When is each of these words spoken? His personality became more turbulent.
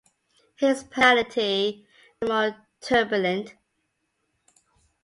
His 0.55 0.83
personality 0.83 1.85
became 2.19 2.33
more 2.35 2.57
turbulent. 2.79 3.53